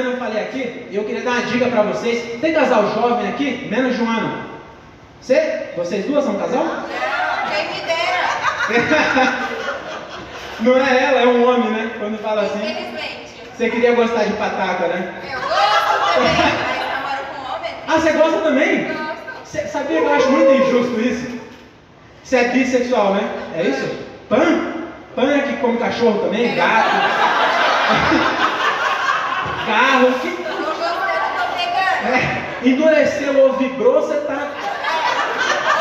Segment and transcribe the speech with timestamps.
[0.00, 2.40] semana eu falei aqui, e eu queria dar uma dica para vocês.
[2.40, 3.68] Tem casal jovem aqui?
[3.70, 4.50] Menos de um ano.
[5.20, 5.68] Você?
[5.76, 6.64] Vocês duas são casal?
[6.64, 6.84] Não,
[7.50, 9.50] quem me dera.
[10.60, 11.90] Não é ela, é um homem, né?
[11.98, 12.58] Quando fala assim.
[12.58, 13.30] Infelizmente.
[13.56, 15.14] Você queria gostar de pataca, né?
[15.30, 17.70] Eu gosto também, mas namoro com homem.
[17.88, 18.84] Ah, você gosta também?
[18.84, 19.00] Gosto.
[19.44, 21.40] Você sabia que eu acho muito injusto isso?
[22.22, 23.28] Você é bissexual, né?
[23.56, 23.88] É isso?
[24.28, 24.74] Pan?
[25.14, 26.54] Pan é que come cachorro também?
[26.54, 26.90] Gato?
[29.66, 30.18] Carro?
[30.20, 30.28] Que...
[30.28, 32.14] Não gostei, eu tô pegando.
[32.14, 34.34] É, endureceu ou vibrou, você tá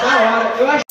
[0.01, 0.55] da hora.
[0.59, 0.83] Eu acho.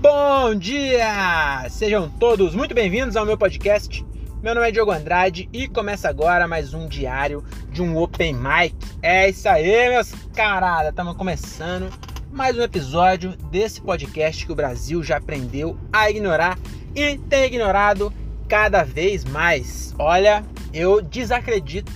[0.00, 1.68] Bom dia!
[1.70, 4.04] Sejam todos muito bem-vindos ao meu podcast.
[4.42, 8.74] Meu nome é Diogo Andrade e começa agora mais um diário de um Open Mic.
[9.00, 10.88] É isso aí, meus caras!
[10.88, 11.90] Estamos começando
[12.32, 16.58] mais um episódio desse podcast que o Brasil já aprendeu a ignorar
[16.94, 18.10] e tem ignorado
[18.48, 19.94] cada vez mais.
[19.98, 21.92] Olha, eu desacredito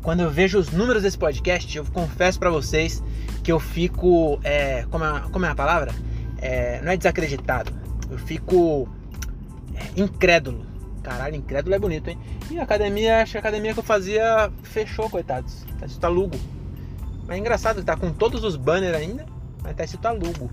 [0.00, 1.76] quando eu vejo os números desse podcast.
[1.76, 3.02] Eu confesso para vocês
[3.42, 4.38] que eu fico.
[4.44, 5.92] É, como, é, como é a palavra?
[6.38, 7.72] É, não é desacreditado,
[8.08, 8.88] eu fico
[9.74, 10.64] é, incrédulo.
[11.02, 12.18] Caralho, incrédulo é bonito, hein?
[12.48, 15.64] E a academia, acho que a academia que eu fazia fechou, coitados.
[15.80, 16.38] Tá escrito alugo.
[17.26, 19.26] Mas é engraçado que tá com todos os banners ainda,
[19.62, 20.50] mas tá escrito alugo.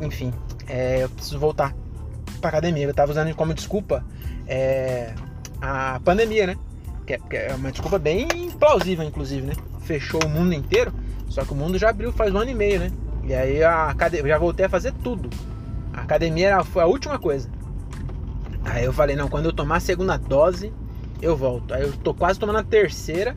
[0.00, 0.32] Enfim,
[0.66, 1.74] é, eu preciso voltar
[2.40, 2.84] pra academia.
[2.84, 4.04] Eu tava usando como desculpa
[4.46, 5.14] é,
[5.60, 6.56] a pandemia, né?
[7.06, 9.54] Que é, que é uma desculpa bem plausível, inclusive, né?
[9.80, 10.92] Fechou o mundo inteiro,
[11.28, 12.90] só que o mundo já abriu faz um ano e meio, né?
[13.24, 15.28] E aí a academia, já voltei a fazer tudo.
[15.92, 17.48] A academia era, foi a última coisa.
[18.64, 20.72] Aí eu falei, não, quando eu tomar a segunda dose,
[21.20, 21.74] eu volto.
[21.74, 23.36] Aí eu tô quase tomando a terceira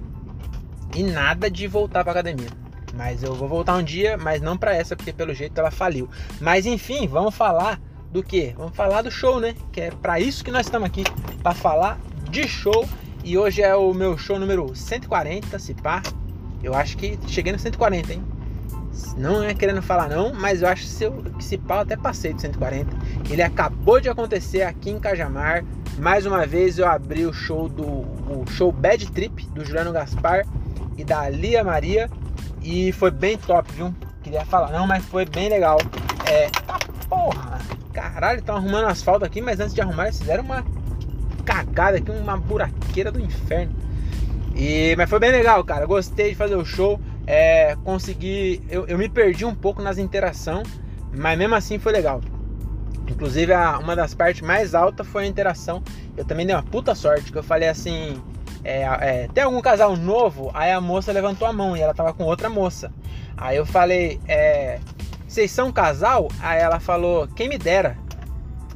[0.95, 2.49] e nada de voltar pra academia.
[2.97, 6.09] Mas eu vou voltar um dia, mas não para essa, porque pelo jeito ela faliu.
[6.41, 7.79] Mas enfim, vamos falar
[8.11, 8.55] do que?
[8.57, 9.53] Vamos falar do show, né?
[9.71, 11.03] Que é para isso que nós estamos aqui,
[11.43, 12.89] para falar de show.
[13.23, 16.01] E hoje é o meu show número 140, se pá.
[16.63, 18.23] Eu acho que cheguei no 140, hein?
[19.15, 21.95] Não é querendo falar não, mas eu acho que se, eu, que se pau até
[21.95, 22.89] passei de 140.
[23.29, 25.63] Ele acabou de acontecer aqui em Cajamar.
[25.99, 30.45] Mais uma vez eu abri o show do o show Bad Trip do Juliano Gaspar
[30.97, 32.09] e da Lia Maria
[32.61, 33.93] e foi bem top, viu?
[34.23, 35.77] Queria falar não, mas foi bem legal.
[36.25, 37.59] É, tá porra,
[37.93, 40.65] caralho, estão arrumando asfalto aqui, mas antes de arrumar eles fizeram uma
[41.45, 43.73] cagada aqui, uma buraqueira do inferno.
[44.55, 45.85] E mas foi bem legal, cara.
[45.85, 48.63] Gostei de fazer o show é, consegui.
[48.69, 50.63] Eu, eu, me perdi um pouco nas interação,
[51.13, 52.21] mas mesmo assim foi legal.
[53.05, 55.83] Inclusive, a, uma das partes mais altas foi a interação.
[56.15, 58.19] Eu também dei uma puta sorte, que eu falei assim.
[58.67, 60.51] É, é, tem algum casal novo?
[60.53, 62.91] Aí a moça levantou a mão e ela tava com outra moça.
[63.37, 64.81] Aí eu falei, é,
[65.25, 66.27] vocês são casal?
[66.41, 67.97] Aí ela falou, quem me dera.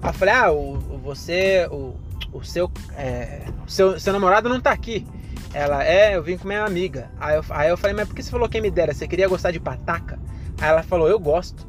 [0.01, 1.94] Aí eu falei, ah, o, você, o,
[2.31, 5.06] o seu, é, seu, seu namorado não tá aqui.
[5.53, 7.12] Ela, é, eu vim com minha amiga.
[7.19, 8.94] Aí eu, aí eu falei, mas por que você falou quem me dera?
[8.94, 10.18] Você queria gostar de pataca?
[10.62, 11.68] Aí ela falou, eu gosto.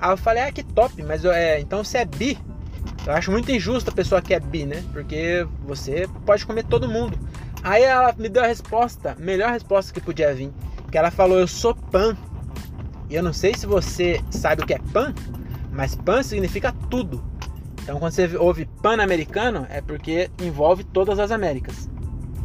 [0.00, 2.36] Aí eu falei, ah, que top, mas eu, é, então você é bi?
[3.06, 4.82] Eu acho muito injusto a pessoa que é bi, né?
[4.92, 7.16] Porque você pode comer todo mundo.
[7.64, 10.52] Aí ela me deu a resposta, melhor resposta que podia vir.
[10.92, 12.14] Que ela falou, eu sou pan.
[13.08, 15.14] E eu não sei se você sabe o que é pan,
[15.72, 17.24] mas pan significa tudo.
[17.82, 21.88] Então quando você ouve pan-americano, é porque envolve todas as Américas.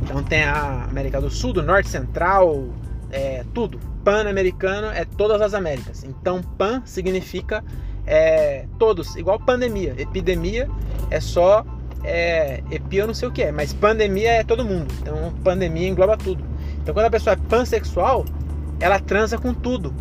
[0.02, 2.70] Então tem a América do Sul, do Norte, Central,
[3.12, 3.78] é, tudo.
[4.06, 6.06] Pan-americano é todas as Américas.
[6.06, 7.62] Então pan significa
[8.08, 9.96] é, todos, igual pandemia.
[9.98, 10.70] Epidemia
[11.12, 11.66] é só
[12.04, 14.94] é, epi eu não sei o que é, mas pandemia é todo mundo.
[15.02, 16.44] Então pandemia engloba tudo.
[16.82, 18.26] Então quando a pessoa é pansexual,
[18.80, 19.94] ela transa com tudo.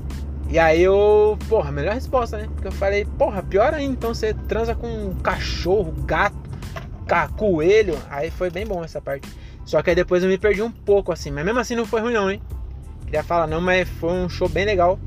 [0.48, 2.48] E aí eu, porra, melhor resposta, né?
[2.54, 6.36] Porque eu falei, porra, pior ainda, então você transa com cachorro, gato,
[7.36, 7.98] coelho.
[8.08, 9.28] Aí foi bem bom essa parte.
[9.64, 12.00] Só que aí depois eu me perdi um pouco assim, mas mesmo assim não foi
[12.00, 12.40] ruim não, hein?
[13.04, 14.98] Queria falar não, mas foi um show bem legal.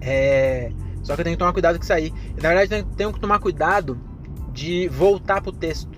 [0.00, 0.70] É...
[1.02, 2.12] Só que eu tenho que tomar cuidado com isso aí.
[2.40, 3.98] Na verdade, eu tenho que tomar cuidado
[4.52, 5.90] de voltar pro texto.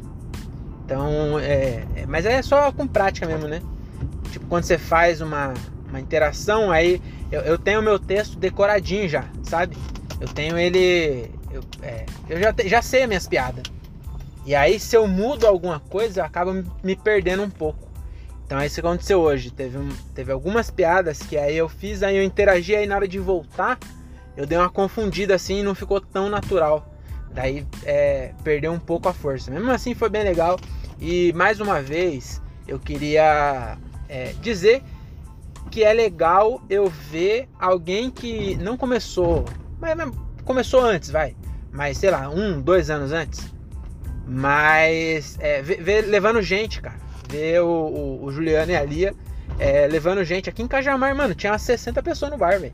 [0.85, 1.85] Então, é...
[1.97, 3.63] é mas é só com prática mesmo, né?
[4.31, 5.55] Tipo, quando você faz uma,
[5.89, 7.01] uma interação, aí
[7.31, 9.77] eu, eu tenho meu texto decoradinho já, sabe?
[10.21, 11.31] Eu tenho ele.
[11.51, 12.07] Eu, é...
[12.29, 13.63] eu já, já sei as minhas piadas.
[14.47, 17.89] E aí, se eu mudo alguma coisa, eu acabo me perdendo um pouco.
[18.45, 19.51] Então, é isso que aconteceu hoje.
[19.51, 23.09] Teve, um, teve algumas piadas que aí eu fiz, aí eu interagi, aí na hora
[23.09, 23.79] de voltar,
[24.37, 26.94] eu dei uma confundida assim e não ficou tão natural.
[27.35, 29.51] Daí, é, perdeu um pouco a força.
[29.51, 30.59] Mesmo assim, foi bem legal.
[31.01, 33.77] E, mais uma vez, eu queria
[34.09, 34.83] é, dizer
[35.71, 39.45] que é legal eu ver alguém que não começou,
[39.81, 39.97] mas,
[40.45, 41.35] começou antes, vai
[41.75, 43.53] mas sei lá, um, dois anos antes.
[44.27, 46.97] Mas é, vê, vê, levando gente, cara.
[47.29, 49.13] Ver o, o, o, Juliano e a Lia
[49.59, 50.49] é, levando gente.
[50.49, 52.73] Aqui em Cajamar, mano, tinha umas 60 pessoas no bar, velho.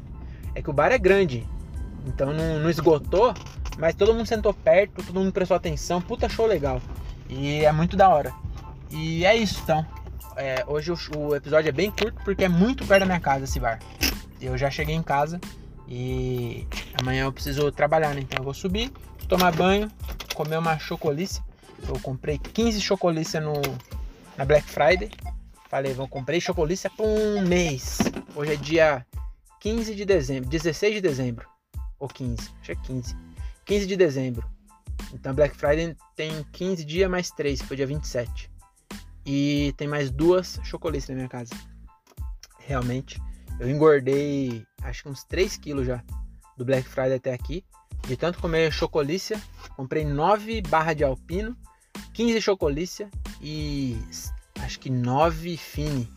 [0.54, 1.48] É que o bar é grande.
[2.06, 3.34] Então não, não, esgotou,
[3.78, 6.00] mas todo mundo sentou perto, todo mundo prestou atenção.
[6.00, 6.80] Puta show legal.
[7.28, 8.32] E é muito da hora.
[8.90, 9.86] E é isso, então.
[10.36, 13.44] É, hoje o, o, episódio é bem curto porque é muito perto da minha casa
[13.44, 13.78] esse bar.
[14.40, 15.40] Eu já cheguei em casa
[15.86, 16.66] e
[17.00, 18.20] amanhã eu preciso trabalhar, né?
[18.20, 18.90] Então eu vou subir,
[19.28, 19.90] tomar banho,
[20.34, 21.42] comer uma chocolice.
[21.86, 23.54] Eu comprei 15 chocolice no,
[24.36, 25.10] na Black Friday.
[25.68, 27.98] Falei, vou comprei chocolice por um mês.
[28.34, 29.06] Hoje é dia
[29.60, 31.46] 15 de dezembro, 16 de dezembro.
[32.00, 33.16] Ou 15, acho que é 15.
[33.64, 34.44] 15 de dezembro.
[35.12, 38.50] Então Black Friday tem 15 dias mais 3, foi dia 27.
[39.24, 41.54] E tem mais duas chocolices na minha casa.
[42.58, 43.20] Realmente,
[43.58, 46.02] eu engordei acho que uns 3 quilos já
[46.56, 47.64] do Black Friday até aqui.
[48.06, 49.40] De tanto comer chocolícia,
[49.76, 51.56] comprei 9 barras de alpino,
[52.14, 53.10] 15 chocolícia
[53.42, 53.96] e
[54.60, 56.08] acho que 9 fine.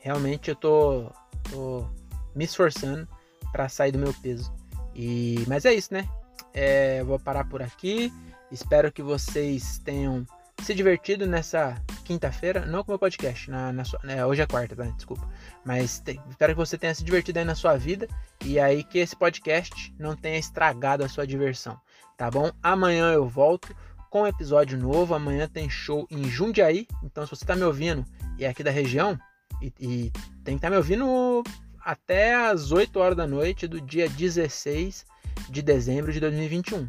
[0.00, 1.10] Realmente eu tô,
[1.50, 1.86] tô
[2.34, 3.08] me esforçando
[3.52, 4.52] para sair do meu peso.
[4.98, 6.08] E mas é isso, né?
[6.52, 8.12] É, vou parar por aqui.
[8.50, 10.26] Espero que vocês tenham
[10.60, 14.46] se divertido nessa quinta-feira, não com o meu podcast, na, na sua, né, hoje é
[14.46, 14.84] quarta, tá?
[14.84, 15.28] Desculpa.
[15.64, 18.08] Mas te, espero que você tenha se divertido aí na sua vida
[18.44, 21.78] e aí que esse podcast não tenha estragado a sua diversão,
[22.16, 22.50] tá bom?
[22.60, 23.76] Amanhã eu volto
[24.10, 25.14] com um episódio novo.
[25.14, 28.04] Amanhã tem show em Jundiaí, então se você tá me ouvindo
[28.36, 29.16] e é aqui da região
[29.62, 30.10] e, e
[30.42, 31.44] tem que estar tá me ouvindo
[31.88, 35.06] até as 8 horas da noite do dia 16
[35.48, 36.86] de dezembro de 2021.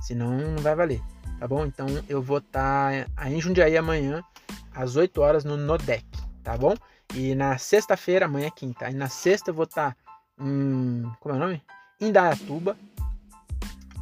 [0.00, 1.02] Senão não vai valer,
[1.38, 1.66] tá bom?
[1.66, 4.24] Então eu vou estar tá em Jundiaí amanhã
[4.74, 6.06] às 8 horas no Nodec,
[6.42, 6.74] tá bom?
[7.14, 9.96] E na sexta-feira, amanhã é quinta, e na sexta eu vou estar tá
[10.40, 11.02] em.
[11.20, 11.62] Como é o nome?
[12.00, 12.74] Em Dayatuba,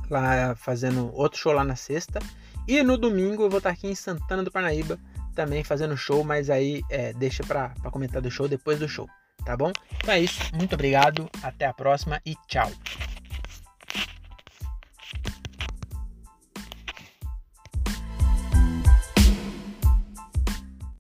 [0.09, 2.21] lá fazendo outro show lá na sexta.
[2.69, 4.97] E no domingo eu vou estar tá aqui em Santana do Parnaíba,
[5.35, 9.09] também fazendo show, mas aí é, deixa pra comentar do show depois do show,
[9.47, 9.73] tá bom?
[10.03, 12.71] Então é isso, muito obrigado, até a próxima e tchau!